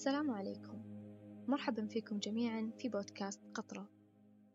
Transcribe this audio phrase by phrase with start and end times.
[0.00, 0.82] السلام عليكم.
[1.48, 3.88] مرحبا فيكم جميعا في بودكاست قطرة.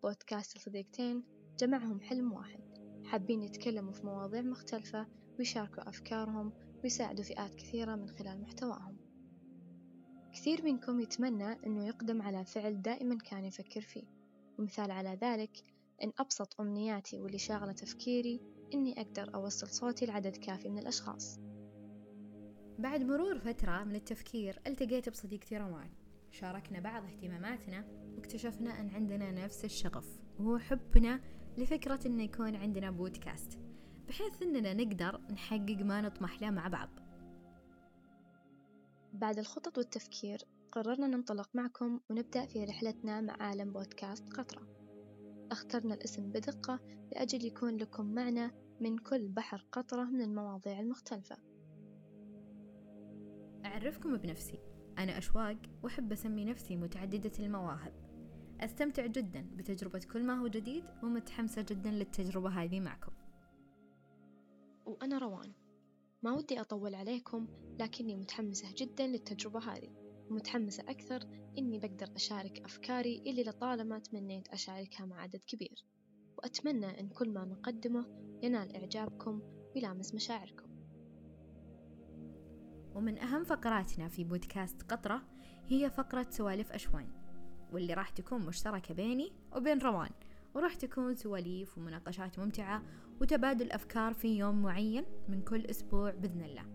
[0.03, 1.23] بودكاست لصديقتين
[1.59, 2.59] جمعهم حلم واحد.
[3.03, 5.07] حابين يتكلموا في مواضيع مختلفة
[5.39, 6.53] ويشاركوا أفكارهم
[6.83, 8.97] ويساعدوا فئات كثيرة من خلال محتواهم.
[10.33, 14.07] كثير منكم يتمنى أنه يقدم على فعل دائما كان يفكر فيه.
[14.59, 15.63] ومثال على ذلك
[16.03, 18.41] أن أبسط أمنياتي واللي شاغلة تفكيري
[18.73, 21.39] إني أقدر أوصل صوتي لعدد كافي من الأشخاص.
[22.79, 25.89] بعد مرور فترة من التفكير التقيت بصديقتي روان
[26.31, 27.85] شاركنا بعض اهتماماتنا
[28.15, 30.19] واكتشفنا أن عندنا نفس الشغف.
[30.39, 31.21] وهو حبنا
[31.57, 33.59] لفكرة أن يكون عندنا بودكاست
[34.07, 36.89] بحيث أننا نقدر نحقق ما نطمح له مع بعض.
[39.13, 40.39] بعد الخطط والتفكير
[40.71, 44.67] قررنا ننطلق معكم ونبدأ في رحلتنا مع عالم بودكاست قطرة.
[45.51, 46.79] اخترنا الاسم بدقة
[47.11, 51.54] لأجل يكون لكم معنى من كل بحر قطرة من المواضيع المختلفة.
[53.75, 54.59] أعرفكم بنفسي.
[54.97, 57.93] أنا أشواق وأحب أسمي نفسي متعددة المواهب.
[58.61, 63.11] أستمتع جدا بتجربة كل ما هو جديد ومتحمسة جدا للتجربة هذه معكم.
[64.85, 65.53] وأنا روان.
[66.23, 67.47] ما ودي أطول عليكم
[67.79, 69.89] لكني متحمسة جدا للتجربة هذه.
[70.29, 71.19] ومتحمسة أكثر
[71.57, 75.85] إني بقدر أشارك أفكاري اللي لطالما تمنيت أشاركها مع عدد كبير.
[76.37, 78.05] وأتمنى إن كل ما نقدمه
[78.43, 79.41] ينال إعجابكم
[79.75, 80.64] ويلامس مشاعركم.
[82.95, 85.21] ومن أهم فقراتنا في بودكاست قطرة
[85.67, 87.07] هي فقرة سوالف أشوان
[87.73, 90.09] واللي راح تكون مشتركة بيني وبين روان.
[90.55, 92.83] وراح تكون سواليف ومناقشات ممتعة
[93.21, 96.65] وتبادل أفكار في يوم معين من كل أسبوع بإذن الله.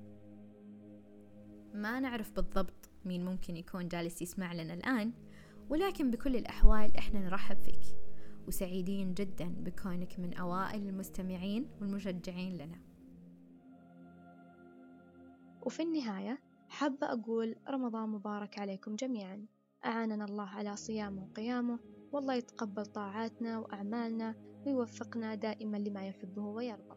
[1.74, 5.12] ما نعرف بالضبط مين ممكن يكون جالس يسمع لنا الآن
[5.68, 7.96] ولكن بكل الأحوال إحنا نرحب فيك
[8.48, 12.78] وسعيدين جدا بكونك من أوائل المستمعين والمشجعين لنا.
[15.62, 19.46] وفي النهاية حابة أقول رمضان مبارك عليكم جميعا.
[19.84, 21.78] أعاننا الله على صيامه وقيامه
[22.12, 24.34] والله يتقبل طاعاتنا وأعمالنا
[24.66, 26.96] ويوفقنا دائما لما يحبه ويرضى.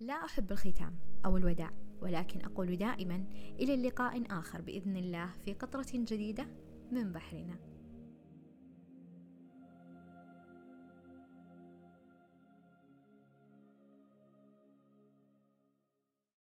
[0.00, 1.70] لا أحب الختام أو الوداع
[2.00, 3.24] ولكن أقول دائما
[3.60, 6.46] إلى اللقاء آخر بإذن الله في قطرة جديدة
[6.90, 7.71] من بحرنا.